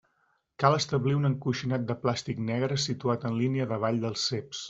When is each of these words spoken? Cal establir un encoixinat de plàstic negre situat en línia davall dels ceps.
Cal 0.61 0.77
establir 0.77 1.13
un 1.17 1.29
encoixinat 1.29 1.85
de 1.91 1.97
plàstic 2.07 2.41
negre 2.49 2.79
situat 2.87 3.29
en 3.31 3.39
línia 3.43 3.71
davall 3.75 4.03
dels 4.09 4.27
ceps. 4.33 4.59